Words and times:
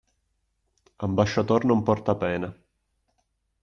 Ambasciator 1.07 1.61
non 1.69 1.85
porta 1.87 2.13
pena. 2.23 2.49